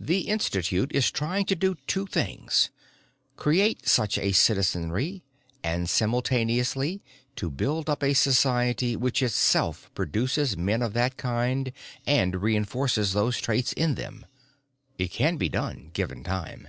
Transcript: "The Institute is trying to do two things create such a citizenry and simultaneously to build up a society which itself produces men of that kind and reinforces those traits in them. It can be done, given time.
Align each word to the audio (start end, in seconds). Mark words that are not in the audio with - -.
"The 0.00 0.22
Institute 0.22 0.90
is 0.92 1.12
trying 1.12 1.46
to 1.46 1.54
do 1.54 1.76
two 1.86 2.08
things 2.08 2.70
create 3.36 3.86
such 3.86 4.18
a 4.18 4.32
citizenry 4.32 5.22
and 5.62 5.88
simultaneously 5.88 7.00
to 7.36 7.48
build 7.48 7.88
up 7.88 8.02
a 8.02 8.12
society 8.12 8.96
which 8.96 9.22
itself 9.22 9.88
produces 9.94 10.56
men 10.56 10.82
of 10.82 10.94
that 10.94 11.16
kind 11.16 11.70
and 12.08 12.42
reinforces 12.42 13.12
those 13.12 13.38
traits 13.40 13.72
in 13.74 13.94
them. 13.94 14.26
It 14.98 15.12
can 15.12 15.36
be 15.36 15.48
done, 15.48 15.90
given 15.94 16.24
time. 16.24 16.66